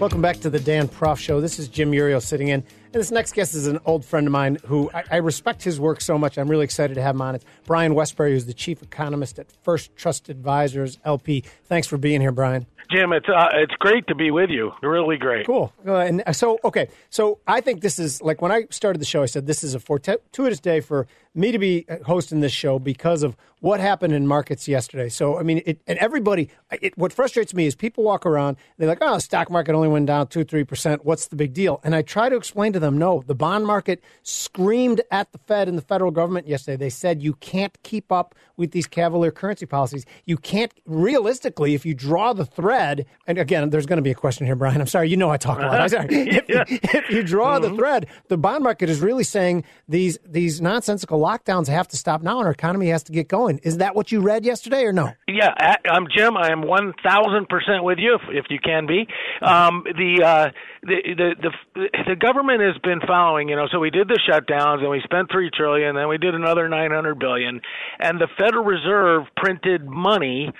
[0.00, 1.42] Welcome back to the Dan Proft Show.
[1.42, 2.64] This is Jim Iuorio sitting in.
[2.84, 5.78] And this next guest is an old friend of mine who I, I respect his
[5.78, 6.38] work so much.
[6.38, 7.34] I'm really excited to have him on.
[7.34, 11.44] It's Brian Wesbury, who's the chief economist at First Trust Advisors LP.
[11.64, 12.64] Thanks for being here, Brian.
[12.90, 14.72] Jim, it's uh, it's great to be with you.
[14.82, 15.46] Really great.
[15.46, 15.72] Cool.
[15.86, 19.22] Uh, and so, okay, so I think this is like when I started the show,
[19.22, 23.22] I said this is a fortuitous day for me to be hosting this show because
[23.22, 25.08] of what happened in markets yesterday.
[25.08, 26.48] So, I mean, it, and everybody,
[26.80, 30.06] it, what frustrates me is people walk around, they're like, oh, stock market only went
[30.06, 31.00] down 2 3%.
[31.04, 31.78] What's the big deal?
[31.84, 35.68] And I try to explain to them, no, the bond market screamed at the Fed
[35.68, 36.76] and the federal government yesterday.
[36.76, 40.06] They said you can't keep up with these cavalier currency policies.
[40.24, 42.79] You can't, realistically, if you draw the thread,
[43.26, 44.80] and again, there's going to be a question here, Brian.
[44.80, 45.80] I'm sorry, you know I talk a lot.
[45.80, 46.06] I'm sorry.
[46.10, 46.64] If, Yeah.
[46.68, 47.70] if you draw Mm-hmm.
[47.70, 52.22] the thread, the bond market is really saying these these nonsensical lockdowns have to stop
[52.22, 53.58] now and our economy has to get going.
[53.62, 55.12] Is that what you read yesterday or no?
[55.28, 56.36] Yeah, I- I'm Jim.
[56.36, 59.06] I am one thousand percent with you, if, if you can be.
[59.42, 60.50] Um, the, uh,
[60.82, 63.48] the the the the government has been following.
[63.48, 66.34] You know, so we did the shutdowns, and we spent three trillion, then we did
[66.34, 67.60] another nine hundred billion,
[67.98, 70.50] and the Federal Reserve printed money,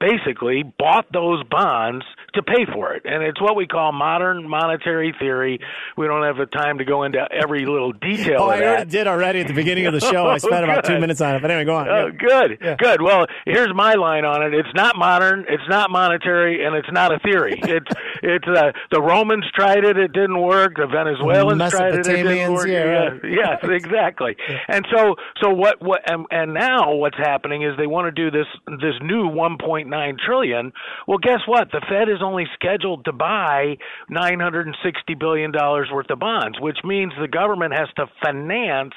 [0.00, 5.14] basically bought those bonds to pay for it, and it's what we call modern monetary
[5.18, 5.60] theory.
[5.96, 9.06] We don't have the time to go into every little detail Oh, I already did
[9.06, 10.26] already at the beginning of the show.
[10.26, 11.42] I spent about two minutes on it.
[11.42, 11.88] But anyway, go on.
[11.88, 12.10] Oh, Yeah.
[12.18, 12.76] good, Yeah.
[12.78, 13.00] good.
[13.00, 14.54] Well, here's my line on it.
[14.54, 15.46] It's not modern.
[15.48, 17.58] It's not monetary, and it's not a theory.
[17.62, 17.86] It's
[18.22, 19.96] it's uh, the Romans tried it.
[19.98, 20.76] It didn't work.
[20.76, 22.06] The Venezuelans tried it.
[22.06, 22.68] It didn't work.
[22.68, 23.20] yeah, right.
[23.24, 24.36] yeah, exactly.
[24.68, 28.30] And so so what what and, and now what's happening is they want to do
[28.30, 30.72] this this new 1.9 trillion.
[31.06, 31.70] Well, guess what?
[31.70, 33.76] The Fed is only scheduled to buy
[34.08, 38.94] 960 billion dollars worth of bonds, which means the government has to finance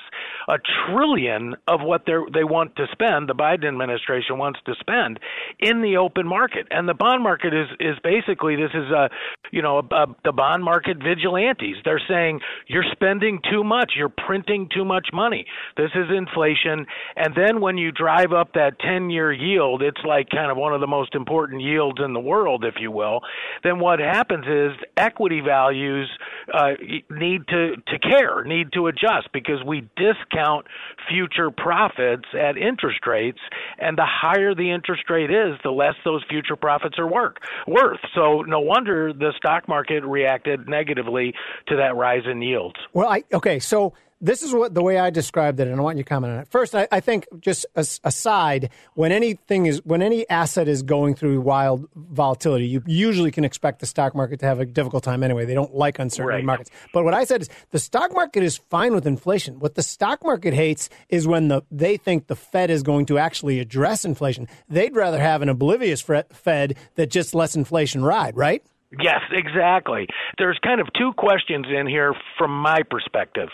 [0.47, 3.29] a trillion of what they they want to spend.
[3.29, 5.19] The Biden administration wants to spend
[5.59, 9.09] in the open market, and the bond market is is basically this is a
[9.51, 11.77] you know a, a, the bond market vigilantes.
[11.83, 15.45] They're saying you're spending too much, you're printing too much money.
[15.77, 16.85] This is inflation,
[17.15, 20.81] and then when you drive up that 10-year yield, it's like kind of one of
[20.81, 23.21] the most important yields in the world, if you will.
[23.63, 26.09] Then what happens is equity values
[26.53, 26.71] uh,
[27.09, 30.65] need to to care, need to adjust because we discount
[31.09, 33.39] future profits at interest rates,
[33.79, 37.37] and the higher the interest rate is, the less those future profits are work,
[37.67, 37.99] worth.
[38.15, 41.33] So no wonder the stock market reacted negatively
[41.67, 42.77] to that rise in yields.
[42.93, 43.59] Well, I okay.
[43.59, 46.33] So this is what the way I described it, and I want you to comment
[46.33, 46.47] on it.
[46.47, 51.15] First, I, I think just as, aside, when anything is when any asset is going
[51.15, 55.23] through wild volatility, you usually can expect the stock market to have a difficult time
[55.23, 55.45] anyway.
[55.45, 56.45] They don't like uncertainty in Right.
[56.45, 56.69] markets.
[56.93, 59.59] But what I said is the stock market is fine with inflation.
[59.59, 63.17] What the stock market hates is when the they think the Fed is going to
[63.17, 64.47] actually address inflation.
[64.69, 68.63] They'd rather have an oblivious Fed that just lets inflation ride, right?
[68.99, 70.07] Yes, exactly.
[70.37, 73.47] There's kind of two questions in here from my perspective.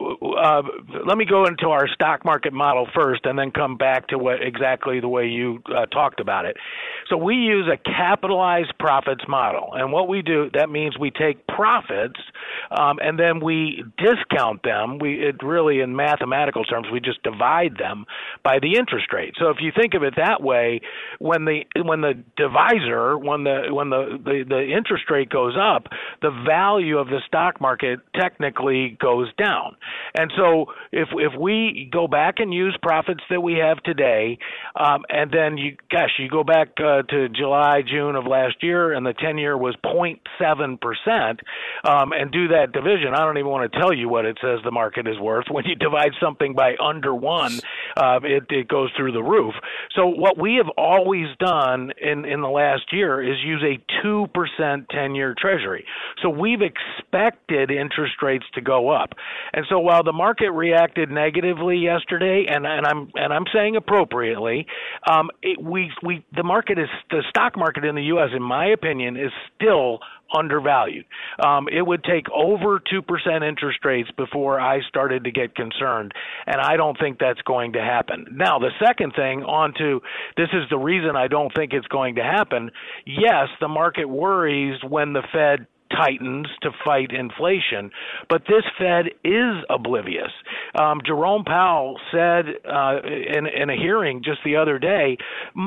[0.00, 0.62] Uh,
[1.06, 4.42] let me go into our stock market model first, and then come back to what
[4.42, 6.56] exactly the way you uh, talked about it.
[7.08, 11.46] So we use a capitalized profits model, and what we do that means we take
[11.46, 12.18] profits
[12.76, 14.98] um, and then we discount them.
[14.98, 18.06] We it really, in mathematical terms, we just divide them
[18.42, 19.34] by the interest rate.
[19.38, 20.80] So if you think of it that way,
[21.20, 25.88] when the when the divisor, when the when the the, the interest rate goes up,
[26.22, 29.76] the value of the stock market technically goes down.
[30.16, 34.38] And so if if we go back and use profits that we have today,
[34.74, 38.92] um, and then you gosh, you go back uh, to July June of last year,
[38.92, 41.40] and the ten year was 0.7 percent,
[41.84, 43.12] um, and do that division.
[43.14, 45.46] I don't even want to tell you what it says the market is worth.
[45.50, 47.52] When you divide something by under one,
[47.96, 49.54] uh, it it goes through the roof.
[49.94, 54.26] So what we have always done in in the last year is use a two
[54.34, 55.84] percent ten year Treasury.
[56.22, 59.10] So we've expected interest rates to go up,
[59.52, 64.66] and so while the market reacted negatively yesterday, and and I'm and I'm saying appropriately,
[65.10, 68.30] um, it, we we the market is the stock market in the U.S.
[68.34, 70.00] in my opinion is still
[70.32, 71.04] undervalued.
[71.44, 76.12] Um, it would take over 2% interest rates before I started to get concerned,
[76.46, 78.26] and I don't think that's going to happen.
[78.32, 80.00] Now, the second thing, on to
[80.36, 82.70] this is the reason I don't think it's going to happen.
[83.06, 87.90] Yes, the market worries when the Fed tightens to fight inflation.
[88.28, 90.30] But this Fed is oblivious.
[90.80, 95.16] Um, Jerome Powell said uh, in, in a hearing just the other day,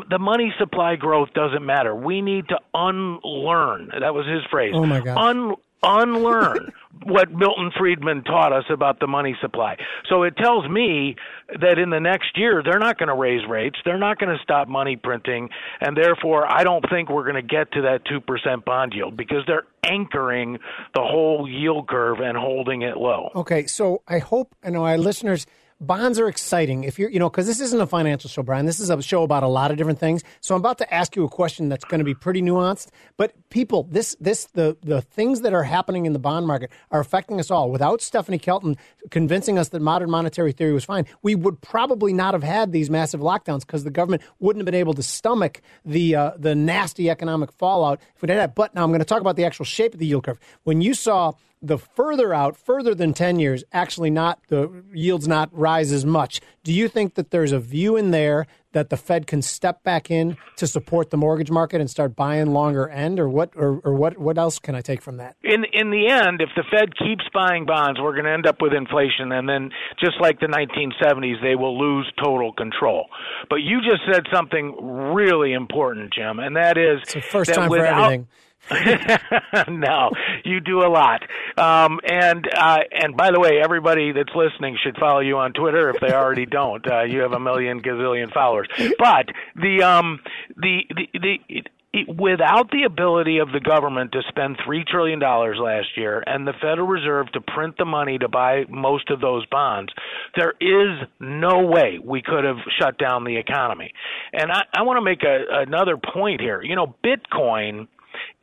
[0.10, 1.96] the money supply growth doesn't matter.
[1.96, 3.92] We need to unlearn.
[4.00, 4.74] That was his phrase.
[4.75, 5.18] Oh my God.
[5.18, 6.71] Un- unlearn
[7.06, 9.75] what Milton Friedman taught us about the money supply.
[10.09, 11.15] So it tells me
[11.59, 14.41] that in the next year they're not going to raise rates, they're not going to
[14.41, 15.50] stop money printing,
[15.81, 19.44] and therefore I don't think we're going to get to that 2% bond yield because
[19.47, 20.59] they're anchoring
[20.95, 23.29] the whole yield curve and holding it low.
[23.36, 25.45] Okay, so I hope I know our listeners
[25.85, 26.83] bonds are exciting.
[26.83, 28.65] If you're you know because this isn't a financial show brian.
[28.65, 30.24] This is a show about a lot of different things.
[30.41, 32.88] So i'm about to ask you a question that's going to be pretty nuanced
[33.18, 37.00] but people this this the the things that are happening in the bond market are
[37.00, 37.69] affecting us all.
[37.71, 38.77] Without stephanie kelton
[39.12, 42.89] convincing us that modern monetary theory was fine we would probably not have had these
[42.89, 47.09] massive lockdowns because the government wouldn't have been able to stomach the uh, the nasty
[47.09, 48.56] economic fallout if we did that.
[48.56, 50.39] But now i'm going to talk about the actual shape of the yield curve.
[50.63, 51.33] When you saw
[51.63, 56.42] the further out, further than 10 years, actually not, the yields not rise as much.
[56.63, 60.12] Do you think that there's a view in there that the Fed can step back
[60.12, 63.94] in to support the mortgage market and start buying longer end, or what, or, or
[63.94, 65.36] what, what else can I take from that?
[65.44, 68.62] In in the end, if the Fed keeps buying bonds, we're going to end up
[68.62, 69.69] with inflation, and then
[70.04, 73.06] just like the 1970s, they will lose total control.
[73.50, 77.56] But you just said something really important, Jim, and that is it's the first that
[77.56, 78.27] time without, for everything.
[79.68, 80.12] no,
[80.45, 81.21] you do a lot.
[81.57, 85.89] Um, and uh, and by the way, everybody that's listening should follow you on Twitter
[85.89, 86.86] if they already don't.
[86.89, 88.68] Uh, you have a million gazillion followers.
[88.98, 90.19] But the um,
[90.56, 95.19] the the, the it, it, without the ability of the government to spend three trillion
[95.19, 99.21] dollars last year and the Federal Reserve to print the money to buy most of
[99.21, 99.92] those bonds,
[100.36, 103.94] there is no way we could have shut down the economy.
[104.31, 106.63] And I, I want to make a, another point here.
[106.63, 107.88] You know, Bitcoin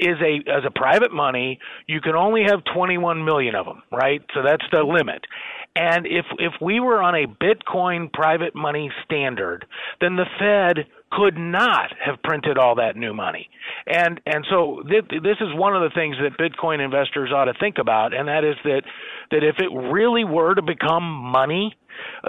[0.00, 4.23] is a as a private money, you can only have 21 million of them, right?
[4.35, 5.25] So that's the limit.
[5.76, 9.67] And if if we were on a Bitcoin private money standard,
[10.00, 13.49] then the Fed could not have printed all that new money.
[13.87, 17.55] And and so th- this is one of the things that Bitcoin investors ought to
[17.61, 18.82] think about, and that is that
[19.31, 21.75] that if it really were to become money,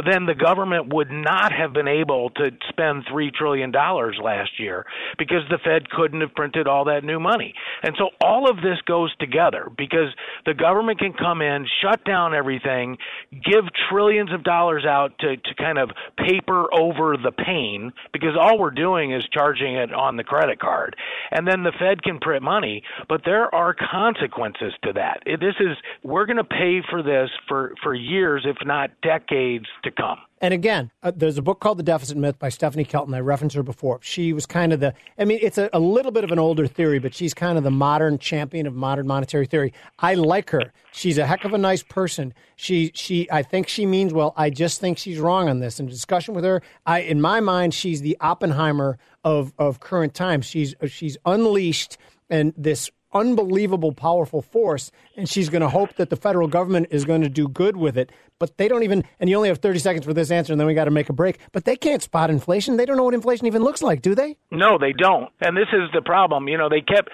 [0.06, 4.86] then the government would not have been able to spend $3 trillion last year
[5.18, 7.54] because the Fed couldn't have printed all that new money.
[7.84, 10.14] And so all of this goes together because
[10.46, 12.98] the government can come in, shut down everything,
[13.32, 18.60] give trillions of dollars out to, to kind of paper over the pain because all
[18.60, 20.96] we're doing is charging it on the credit card.
[21.32, 25.24] And then the Fed can print money, but there are consequences to that.
[25.26, 29.92] This is, we're going to pay for this for, for years, if not decades to
[29.92, 30.20] come.
[30.42, 33.14] And again, uh, there's a book called The Deficit Myth by Stephanie Kelton.
[33.14, 34.00] I referenced her before.
[34.02, 36.66] She was kind of the, I mean, it's a, a, little bit of an older
[36.66, 39.74] theory, but she's kind of the modern champion of modern monetary theory.
[40.00, 40.74] I like her.
[40.92, 42.34] She's a heck of a nice person.
[42.56, 44.34] She, she, I think she means well.
[44.36, 45.80] I just think she's wrong on this.
[45.80, 50.46] In discussion with her, I, in my mind, she's the Oppenheimer of, of current times.
[50.46, 51.98] She's, she's unleashed
[52.30, 57.06] and this unbelievable powerful force and she's going to hope that the federal government is
[57.06, 58.12] going to do good with it.
[58.40, 60.68] But they don't even and you only have 30 seconds for this answer and then
[60.68, 61.40] we got to make a break.
[61.52, 62.78] But they can't spot inflation.
[62.78, 64.38] They don't know what inflation even looks like do they?
[64.52, 65.30] No they don't.
[65.42, 66.48] And this is the problem.
[66.48, 67.10] You know they kept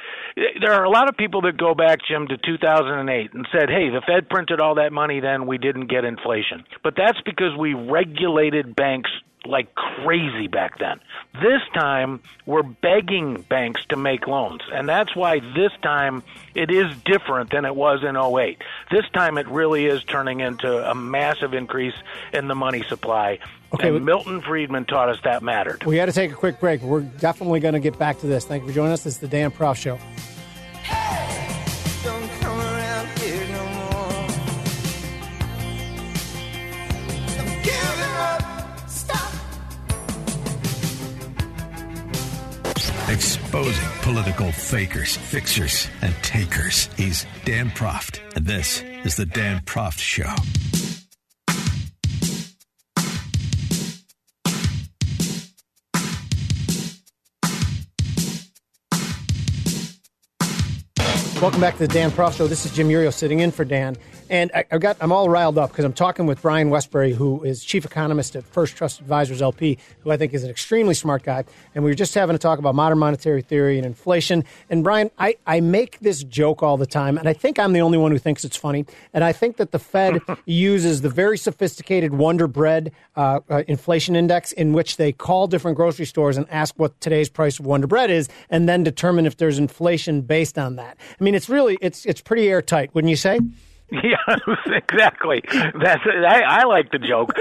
[0.62, 3.89] there are a lot of people that go back jim to 2008 and said hey
[3.89, 6.63] the fed printed all that money then we didn't get inflation.
[6.83, 9.10] But that's because we regulated banks
[9.46, 11.00] like crazy back then.
[11.41, 14.62] This time, we're begging banks to make loans.
[14.72, 16.24] And that's why this time
[16.56, 18.62] it is different than it was in 08.
[18.91, 21.96] This time, it really is turning into a massive increase
[22.34, 23.39] in the money supply.
[23.74, 25.84] Okay, and Milton Friedman taught us that mattered.
[25.84, 26.82] We got to take a quick break.
[26.82, 28.46] We're definitely going to get back to this.
[28.46, 29.03] Thank you for joining us.
[29.03, 30.00] This is the Dan Proft Show.
[43.57, 46.91] Exposing political fakers, fixers, and takers.
[46.95, 50.31] He's Dan Proft, and this is the Dan Proft Show.
[61.41, 62.45] Welcome back to the Dan Proft Show.
[62.45, 63.97] This is Jim Iuorio sitting in for Dan.
[64.29, 67.43] And I, have got I'm all riled up because I'm talking with Brian Wesbury, who
[67.43, 71.24] is chief economist at First Trust Advisors LP, who I think is an extremely smart
[71.24, 71.46] guy.
[71.75, 74.43] And we were just having a talk about modern monetary theory and inflation.
[74.69, 77.81] And Brian, I, I make this joke all the time, and I think I'm the
[77.81, 78.86] only one who thinks it's funny.
[79.13, 84.15] And I think that the Fed uses the very sophisticated Wonder Bread uh, uh, inflation
[84.15, 87.88] index, in which they call different grocery stores and ask what today's price of Wonder
[87.88, 90.98] Bread is, and then determine if there's inflation based on that.
[91.19, 93.39] I mean, it's really it's it's pretty airtight, wouldn't you say?
[93.91, 95.41] Yeah, exactly.
[95.48, 97.32] That's I, I like the joke,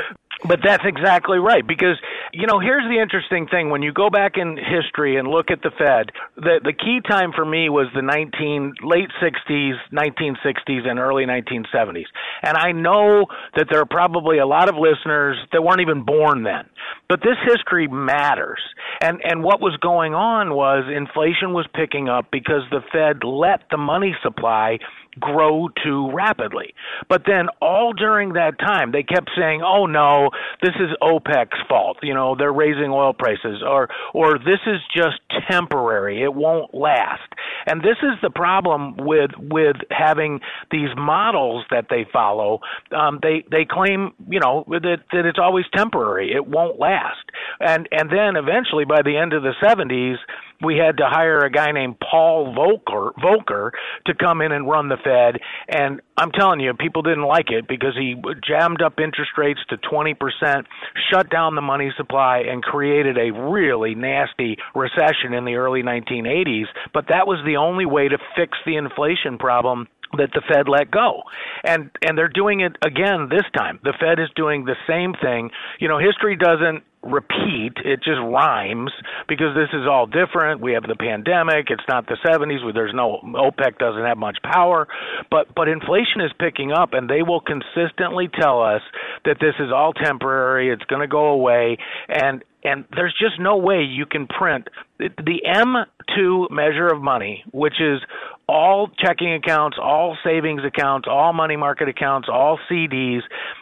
[0.45, 1.99] but that's exactly right because
[2.33, 3.71] you know here's the interesting thing.
[3.71, 7.33] When you go back in history and look at the Fed the the key time
[7.35, 12.07] for me was the 19 late 60s 1960s and early 1970s
[12.43, 13.26] and I know
[13.57, 16.69] that there are probably a lot of listeners that weren't even born then.
[17.09, 18.61] But this history matters.
[19.00, 23.62] And and what was going on was inflation was picking up because the Fed let
[23.71, 24.79] the money supply
[25.20, 26.75] grow too rapidly.
[27.08, 30.30] But then all during that time, they kept saying, "Oh no,
[30.62, 31.99] this is OPEC's fault.
[32.02, 35.20] You know, they're raising oil prices, or or this is just
[35.50, 36.23] temporary.
[36.23, 37.32] It won't last."
[37.66, 42.61] And this is the problem with with having these models that they follow.
[42.92, 46.32] Um, they they claim, you know, that that it's always temporary.
[46.32, 47.25] It won't last.
[47.61, 50.16] And and then eventually, by the end of the 70s,
[50.63, 53.71] we had to hire a guy named Paul Volcker
[54.07, 55.41] to come in and run the Fed.
[55.69, 58.15] And I'm telling you, people didn't like it because he
[58.47, 60.65] jammed up interest rates to 20%,
[61.11, 66.67] shut down the money supply, and created a really nasty recession in the early 1980s.
[66.95, 70.91] But that was the only way to fix the inflation problem that the Fed let
[70.91, 71.23] go.
[71.65, 73.81] And and they're doing it again this time.
[73.83, 75.51] The Fed is doing the same thing.
[75.81, 77.73] You know, history doesn't repeat.
[77.85, 78.91] It just rhymes
[79.29, 80.61] because this is all different.
[80.61, 81.71] We have the pandemic.
[81.71, 84.87] It's not the 70s where there's no OPEC doesn't have much power,
[85.31, 88.83] but but inflation is picking up, and they will consistently tell us
[89.25, 90.71] that this is all temporary.
[90.71, 95.41] It's going to go away, and and there's just no way you can print the
[95.47, 98.01] M2 measure of money, which is
[98.49, 103.21] all checking accounts, all savings accounts, all money market accounts, all CDs.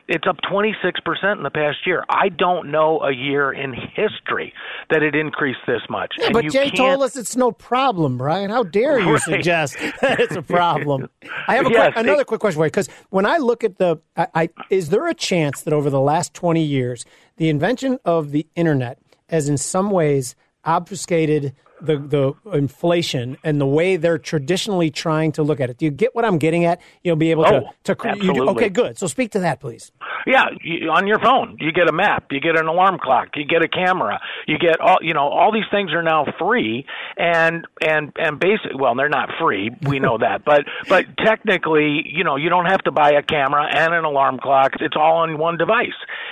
[0.08, 2.04] It's up 26% in the past year.
[2.10, 4.52] I don't know a year in history
[4.90, 6.12] that it increased this much.
[6.18, 6.76] Yeah, but Jay can't...
[6.76, 8.50] told us it's no problem, Brian.
[8.50, 9.22] How dare you right.
[9.22, 11.08] suggest that it's a problem?
[11.48, 12.26] I have yes, quick, another it...
[12.26, 15.14] quick question for you because when I look at the, I, I, is there a
[15.14, 17.06] chance that over the last 20 years,
[17.38, 18.98] the invention of the internet
[19.30, 25.42] has in some ways obfuscated the the inflation and the way they're traditionally trying to
[25.42, 25.78] look at it.
[25.78, 26.80] Do you get what I'm getting at?
[27.02, 28.98] You'll be able oh, to to you do, okay, good.
[28.98, 29.92] So speak to that, please.
[30.26, 33.44] Yeah, you, on your phone, you get a map, you get an alarm clock, you
[33.44, 35.28] get a camera, you get all you know.
[35.28, 38.78] All these things are now free, and and and basic.
[38.78, 39.70] Well, they're not free.
[39.82, 43.66] We know that, but but technically, you know, you don't have to buy a camera
[43.70, 44.72] and an alarm clock.
[44.80, 45.88] It's all on one device,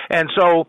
[0.09, 0.65] and so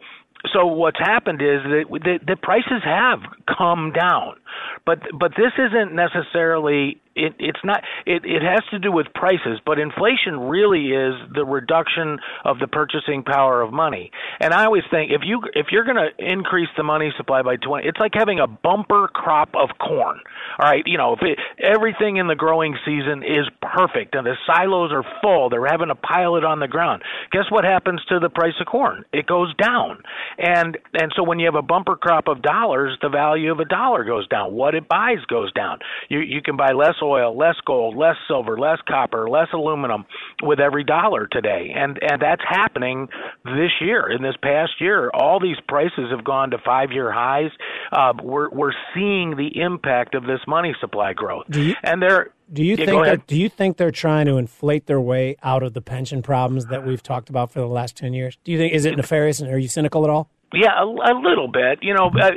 [0.52, 3.20] so what's happened is that the, the prices have
[3.56, 4.36] come down,
[4.84, 9.60] but but this isn't necessarily it, it's not it, it has to do with prices
[9.64, 14.10] but inflation really is the reduction of the purchasing power of money.
[14.40, 17.56] And i always think if you if you're going to increase the money supply by
[17.56, 20.18] 20 it's like having a bumper crop of corn.
[20.58, 24.36] All right you know if it, everything in the growing season is perfect and the
[24.46, 27.02] silos are full they're having to pile it on the ground.
[27.32, 29.04] Guess what happens to the price of corn?
[29.12, 30.02] It goes down.
[30.38, 33.64] And and so when you have a bumper crop of dollars the value of a
[33.64, 34.52] dollar goes down.
[34.52, 35.78] What it buys goes down.
[36.08, 40.04] You you can buy less oil, less gold, less silver, less copper, less aluminum
[40.42, 41.72] with every dollar today.
[41.74, 43.08] And and that's happening
[43.44, 44.10] this year.
[44.10, 47.50] In this past year, all these prices have gone to five-year highs.
[47.92, 51.44] Uh, we're we're seeing the impact of this money supply growth.
[51.48, 54.86] You, and they're do you yeah, think that, do you think they're trying to inflate
[54.86, 58.12] their way out of the pension problems that we've talked about for the last 10
[58.12, 58.36] years?
[58.44, 60.30] Do you think is it nefarious and are you cynical at all?
[60.52, 61.80] Yeah, a, a little bit.
[61.82, 62.30] You know, uh,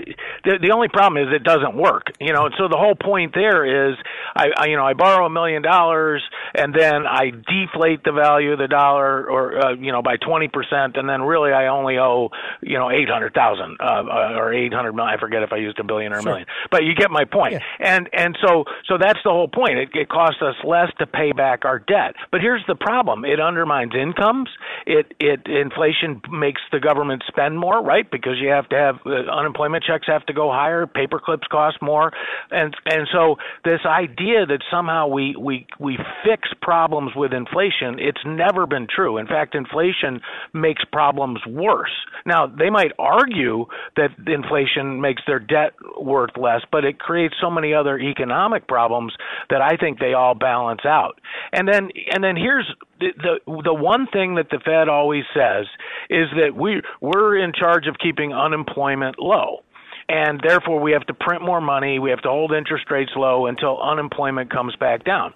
[0.44, 2.08] the the only problem is it doesn't work.
[2.20, 3.98] You know, so the whole point there is,
[4.36, 6.24] I, I you know I borrow a million dollars
[6.56, 10.48] and then I deflate the value of the dollar, or uh, you know by twenty
[10.48, 12.30] percent, and then really I only owe
[12.62, 15.14] you know eight hundred thousand uh, uh, or eight hundred million.
[15.16, 16.32] I forget if I used a billion or a sure.
[16.32, 17.54] million, but you get my point.
[17.54, 17.60] Yeah.
[17.80, 19.78] And and so so that's the whole point.
[19.78, 22.16] It, it costs us less to pay back our debt.
[22.32, 24.50] But here's the problem: it undermines incomes.
[24.86, 27.97] It it inflation makes the government spend more, right?
[28.12, 31.78] Because you have to have uh, unemployment checks have to go higher, paper clips cost
[31.82, 32.12] more,
[32.52, 38.22] and and so this idea that somehow we we we fix problems with inflation, it's
[38.26, 39.18] never been true.
[39.18, 40.22] In fact, inflation
[40.54, 41.96] makes problems worse.
[42.26, 47.50] Now they might argue that inflation makes their debt worth less, but it creates so
[47.50, 49.14] many other economic problems
[49.50, 51.20] that I think they all balance out.
[51.54, 52.66] And then and then here's
[53.00, 55.66] the, the the one thing that the Fed always says
[56.10, 59.62] is that we we're in charge of keeping unemployment low
[60.10, 63.46] and therefore we have to print more money, we have to hold interest rates low
[63.46, 65.34] until unemployment comes back down.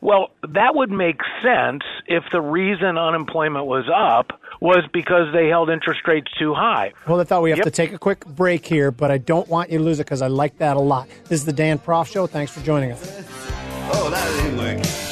[0.00, 5.68] Well, that would make sense if the reason unemployment was up was because they held
[5.68, 6.92] interest rates too high.
[7.06, 7.64] Well, I thought we have Yep.
[7.66, 10.22] to take a quick break here, but I don't want you to lose it because
[10.22, 11.08] I like that a lot.
[11.28, 12.26] This is the Dan Proft Show.
[12.26, 13.02] Thanks for joining us.
[13.92, 15.03] Oh, that ain't working.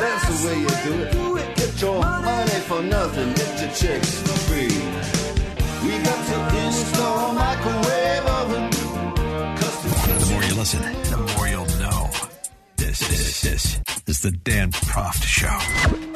[0.00, 0.68] That's the way you
[1.12, 1.56] do it.
[1.56, 3.34] Get your money for nothing.
[3.34, 4.74] Get your checks for free.
[5.84, 8.70] We got to install microwave oven.
[10.20, 12.10] The more you listen, the more you'll know.
[12.76, 16.09] This is this is the Dan Proft Show.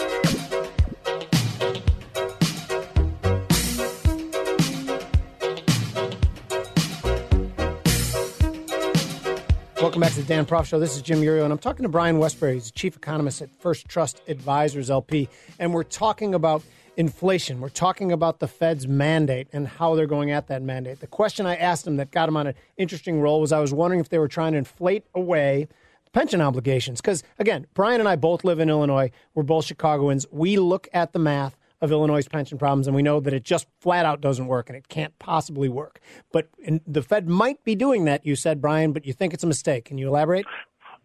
[9.94, 10.80] Welcome back to the Dan Proft Show.
[10.80, 12.54] This is Jim Iuorio, and I'm talking to Brian Wesbury.
[12.54, 15.28] He's the chief economist at First Trust Advisors LP,
[15.60, 16.64] and we're talking about
[16.96, 17.60] inflation.
[17.60, 20.98] We're talking about the Fed's mandate and how they're going at that mandate.
[20.98, 23.72] The question I asked him that got him on an interesting roll was I was
[23.72, 25.68] wondering if they were trying to inflate away
[26.12, 27.00] pension obligations.
[27.00, 29.12] Because again, Brian and I both live in Illinois.
[29.36, 30.26] We're both Chicagoans.
[30.32, 33.66] We look at the math of Illinois' pension problems, and we know that it just
[33.80, 36.00] flat out doesn't work, and it can't possibly work.
[36.32, 36.48] But
[36.86, 39.84] the Fed might be doing that, you said, Brian, but you think it's a mistake.
[39.84, 40.46] Can you elaborate?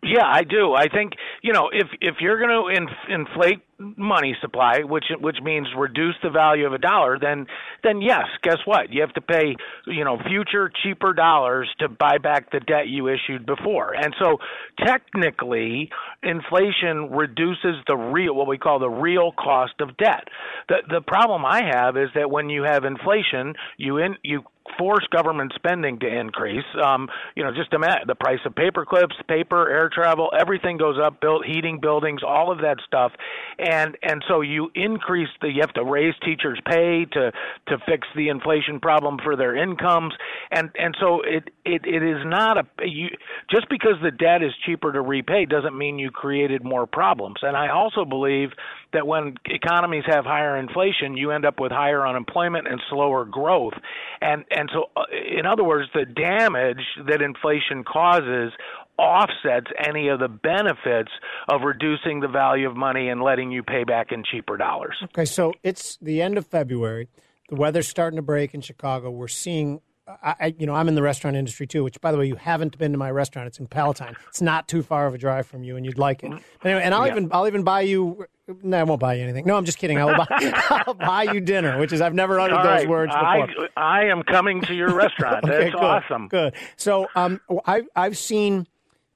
[0.02, 0.74] Yeah, I do.
[0.74, 5.38] I think you know if if you're going to in, inflate money supply, which which
[5.44, 7.48] means reduce the value of a dollar, then
[7.84, 8.94] then yes, guess what?
[8.94, 9.56] You have to pay
[9.88, 13.94] you know future cheaper dollars to buy back the debt you issued before.
[13.94, 14.38] And so
[14.86, 15.90] technically,
[16.24, 20.30] inflation reduces the real what we call the real cost of debt.
[20.70, 24.44] The the problem I have is that when you have inflation, you in you
[24.78, 26.66] force government spending to increase.
[26.84, 30.98] Um, you know, just imagine the price of paper clips, paper, air travel, everything goes
[31.02, 31.22] up.
[31.22, 33.12] Built heating, buildings, all of that stuff,
[33.58, 35.50] and and so you increase the.
[35.50, 37.32] You have to raise teachers' pay to
[37.68, 40.14] to fix the inflation problem for their incomes,
[40.52, 43.10] and and so it it, it is not a you
[43.50, 47.38] just because the debt is cheaper to repay doesn't mean you created more problems.
[47.42, 48.50] And I also believe
[48.94, 53.74] that when economies have higher inflation, you end up with higher unemployment and slower growth.
[54.22, 55.04] And and so, uh,
[55.40, 58.52] in other words, the damage that inflation causes
[58.98, 61.12] offsets any of the benefits
[61.48, 64.96] of reducing the value of money and letting you pay back in cheaper dollars.
[65.06, 67.08] Okay, so it's the end of February.
[67.50, 69.10] The weather's starting to break in Chicago.
[69.10, 71.84] We're seeing, I, I- you know, I'm in the restaurant industry too.
[71.84, 73.48] Which, by the way, you haven't been to my restaurant.
[73.48, 74.16] It's in Palatine.
[74.28, 76.32] It's not too far of a drive from you, and you'd like it.
[76.64, 77.14] Anyway, and I'll Yeah.
[77.14, 78.26] even, I'll even buy you.
[78.64, 79.46] No, I won't buy you anything.
[79.46, 79.98] No, I'm just kidding.
[80.00, 80.26] I'll buy,
[80.88, 83.70] I'll buy you dinner, which is I've never uttered All those right, words before.
[83.78, 85.44] I am coming to your restaurant.
[85.50, 86.28] Okay, That's good, awesome.
[86.28, 86.56] Good.
[86.76, 88.68] So um, I've I've seen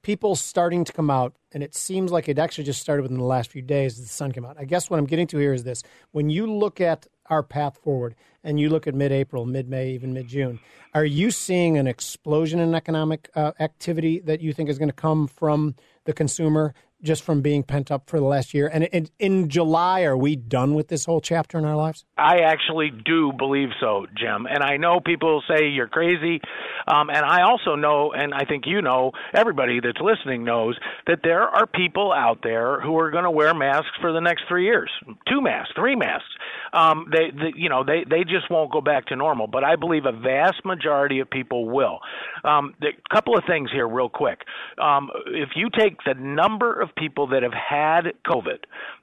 [0.03, 3.23] people starting to come out, and it seems like it actually just started within the
[3.23, 3.97] last few days.
[3.99, 4.57] as The sun came out.
[4.59, 7.77] I guess what I'm getting to here is this: when you look at our path
[7.77, 10.59] forward, and you look at mid-April, mid-May, even mid-June,
[10.93, 14.93] are you seeing an explosion in economic uh, activity that you think is going to
[14.95, 16.73] come from the consumer?
[17.01, 20.37] Just from being pent up for the last year, and in, in July, are we
[20.37, 22.05] done with this whole chapter in our lives?
[22.17, 24.47] I actually do believe so, Jim.
[24.49, 26.39] And I know people say you're crazy.
[26.87, 31.19] Um, and I also know, and I think you know, everybody that's listening knows, that
[31.23, 34.63] there are people out there who are going to wear masks for the next three
[34.63, 34.89] years
[35.27, 36.29] two masks, three masks.
[36.73, 39.47] Um, they, they, you know, they, they just won't go back to normal.
[39.47, 41.99] But I believe a vast majority of people will.
[42.43, 44.39] Um, a couple of things here, real quick.
[44.77, 48.59] Um, if you take the number of people that have had COVID,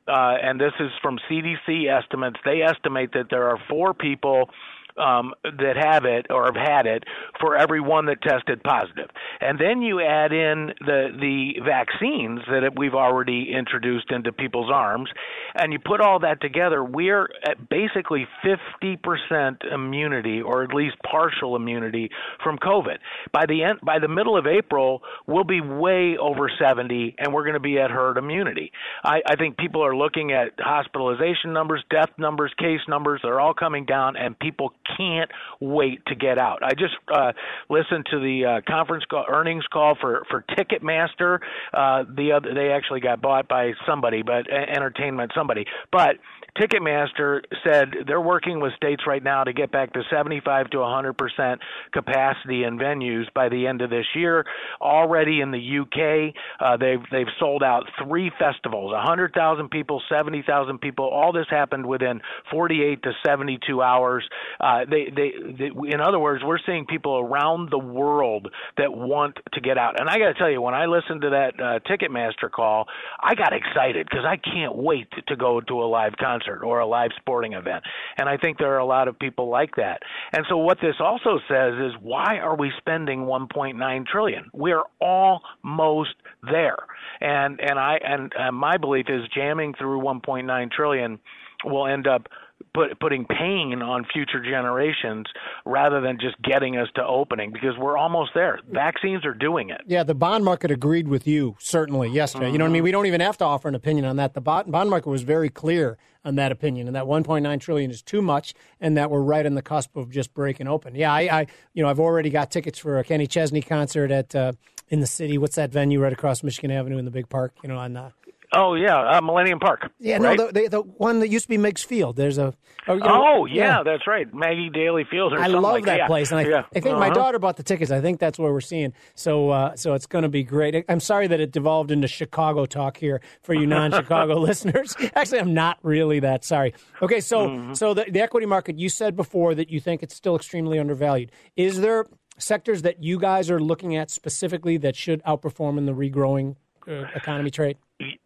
[0.08, 4.50] uh, and this is from CDC estimates, they estimate that there are four people
[4.96, 7.04] um, that have it or have had it
[7.40, 9.08] for every one that tested positive.
[9.40, 15.10] And then you add in the the vaccines that we've already introduced into people's arms,
[15.54, 21.56] and you put all that together, we're at basically 50% immunity, or at least partial
[21.56, 22.10] immunity
[22.42, 22.98] from COVID.
[23.32, 27.44] By the end, by the middle of April, we'll be way over 70, and we're
[27.44, 28.72] going to be at herd immunity.
[29.04, 33.20] I, I think people are looking at hospitalization numbers, death numbers, case numbers.
[33.22, 36.62] They're all coming down, and people can't wait to get out.
[36.62, 37.32] I just uh,
[37.68, 41.38] listened to the uh, conference call, earnings call for for Ticketmaster.
[41.72, 45.64] Uh, the other, they actually got bought by somebody, but uh, entertainment somebody.
[45.92, 46.16] But
[46.58, 51.12] Ticketmaster said they're working with states right now to get back to 75 to 100
[51.14, 51.60] percent
[51.92, 54.44] capacity in venues by the end of this year.
[54.80, 61.06] Already in the UK, uh, they've they've sold out three festivals, 100,000 people, 70,000 people.
[61.06, 64.28] All this happened within 48 to 72 hours.
[64.60, 69.38] Uh, they, they, they, in other words, we're seeing people around the world that want
[69.52, 70.00] to get out.
[70.00, 72.86] And I got to tell you, when I listened to that uh, Ticketmaster call,
[73.22, 76.86] I got excited because I can't wait to go to a live concert or a
[76.86, 77.82] live sporting event.
[78.18, 80.00] And I think there are a lot of people like that.
[80.32, 84.44] And so what this also says is, why are we spending 1.9 trillion?
[84.52, 86.78] We're almost there.
[87.20, 91.18] And and I and uh, my belief is jamming through 1.9 trillion
[91.64, 92.28] will end up
[92.74, 95.26] put, putting pain on future generations
[95.64, 98.60] rather than just getting us to opening because we're almost there.
[98.70, 99.82] Vaccines are doing it.
[99.86, 102.46] Yeah, the bond market agreed with you certainly yesterday.
[102.46, 102.52] Mm-hmm.
[102.52, 102.82] You know what I mean?
[102.82, 104.34] We don't even have to offer an opinion on that.
[104.34, 108.20] The bond market was very clear on that opinion, and that 1.9 trillion is too
[108.20, 110.94] much, and that we're right on the cusp of just breaking open.
[110.94, 114.34] Yeah, I, I you know, I've already got tickets for a Kenny Chesney concert at
[114.34, 114.52] uh,
[114.88, 115.38] in the city.
[115.38, 117.54] What's that venue right across Michigan Avenue in the big park?
[117.62, 118.10] You know, on uh,
[118.52, 119.92] Oh yeah, uh, Millennium Park.
[120.00, 120.36] Yeah, right?
[120.36, 122.16] no, the, the, the, one that used to be Meigs Field.
[122.16, 122.52] There's a.
[122.88, 125.34] Oh, you know, oh yeah, yeah, that's right, Maggie Daley Field.
[125.34, 126.06] I love like that yeah.
[126.08, 126.62] place, and I, yeah.
[126.74, 126.98] I think uh-huh.
[126.98, 127.92] my daughter bought the tickets.
[127.92, 128.92] I think that's where we're seeing.
[129.14, 130.84] So, uh, so it's going to be great.
[130.88, 134.96] I'm sorry that it devolved into Chicago talk here for you non-Chicago listeners.
[135.14, 136.74] Actually, I'm not really that sorry.
[137.00, 137.74] Okay, so mm-hmm.
[137.74, 138.78] so the, the equity market.
[138.78, 141.30] You said before that you think it's still extremely undervalued.
[141.56, 145.92] Is there sectors that you guys are looking at specifically that should outperform in the
[145.92, 146.56] regrowing
[146.88, 147.76] uh, economy trade?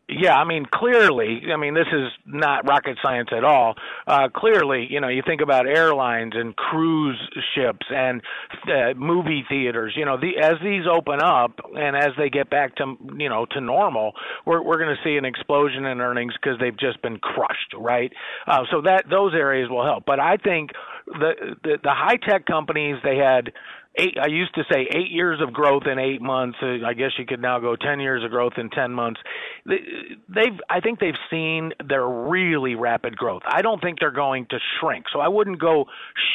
[0.08, 3.74] Yeah, I mean, clearly, I mean, this is not rocket science at all.
[4.06, 7.18] Uh, clearly, you know, you think about airlines and cruise
[7.54, 8.20] ships and
[8.68, 9.94] uh, movie theaters.
[9.96, 13.46] You know, the, as these open up and as they get back to, you know,
[13.52, 14.12] to normal,
[14.44, 18.12] we're we're going to see an explosion in earnings because they've just been crushed, right?
[18.46, 20.04] Uh, so that those areas will help.
[20.06, 20.70] But I think
[21.06, 23.52] the the, the high tech companies they had
[23.98, 26.58] eight I used to say 8 years of growth in 8 months.
[26.62, 29.20] I guess you could now go 10 years of growth in 10 months.
[29.66, 33.42] They've I think they've seen their really rapid growth.
[33.46, 35.06] I don't think they're going to shrink.
[35.12, 35.86] So I wouldn't go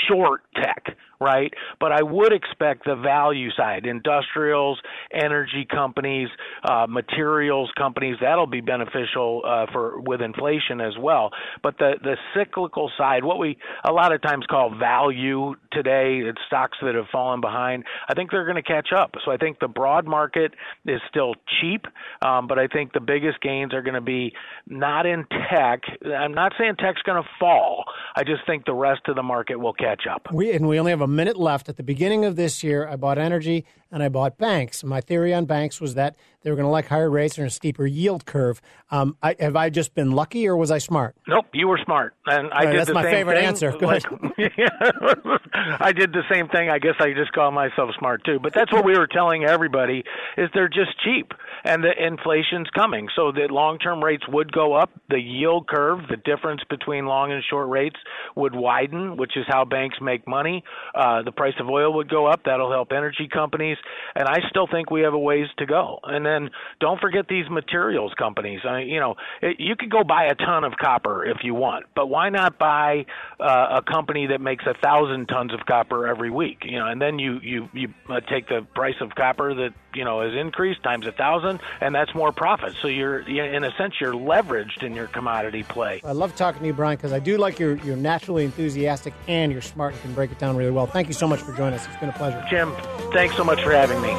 [0.08, 1.54] short tech right?
[1.80, 4.80] But I would expect the value side, industrials,
[5.14, 6.30] energy companies,
[6.64, 11.32] uh, materials companies, that'll be beneficial uh, for with inflation as well.
[11.62, 16.40] But the the cyclical side, what we a lot of times call value today, it's
[16.48, 17.84] stocks that have fallen behind.
[18.08, 19.12] I think they're going to catch up.
[19.26, 20.54] So I think the broad market
[20.86, 21.86] is still cheap,
[22.22, 24.34] um, but I think the biggest gains are going to be
[24.68, 25.82] not in tech.
[26.06, 27.84] I'm not saying tech's going to fall.
[28.16, 30.28] I just think the rest of the market will catch up.
[30.32, 31.70] We and we only have a minute left.
[31.70, 34.84] At the beginning of this year, I bought energy and I bought banks.
[34.84, 37.50] My theory on banks was that they were going to like higher rates and a
[37.50, 38.62] steeper yield curve.
[38.92, 41.16] Um, I, have I just been lucky, or was I smart?
[41.28, 43.46] Nope, you were smart, and I right, did that's the my same favorite thing.
[43.46, 43.72] answer.
[43.72, 44.04] Go like,
[45.82, 46.70] I did the same thing.
[46.70, 48.40] I guess I just call myself smart too.
[48.42, 50.04] But that's what we were telling everybody:
[50.38, 51.34] is they're just cheap,
[51.66, 54.92] and the inflation's coming, so that long-term rates would go up.
[55.10, 57.98] The yield curve, the difference between long and short rates,
[58.36, 60.64] would widen, which is how banks make money.
[60.96, 62.42] Uh, the price of oil would go up.
[62.46, 63.78] That'll help energy companies,
[64.16, 66.00] and I still think we have a ways to go.
[66.04, 68.62] And then don't forget these materials companies.
[68.68, 71.86] I, you know, it, you could go buy a ton of copper if you want,
[71.96, 73.06] but why not buy
[73.40, 76.64] uh, a company that makes a thousand tons of copper every week?
[76.64, 80.04] You know, and then you you you uh, take the price of copper that you
[80.04, 82.74] know has increased times a thousand, and that's more profit.
[82.82, 86.02] So you're in a sense you're leveraged in your commodity play.
[86.04, 89.52] I love talking to you, Brian, because I do like you're you're naturally enthusiastic and
[89.52, 90.86] you're smart and can break it down really well.
[90.86, 91.88] Thank you so much for joining us.
[91.88, 92.74] It's been a pleasure, Jim.
[93.14, 94.16] Thanks so much for having me.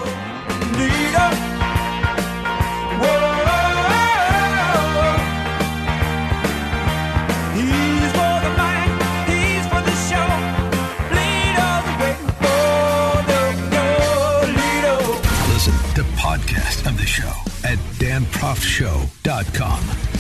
[15.53, 17.33] Listen to podcast of the show
[17.65, 20.20] at danproftshow.com.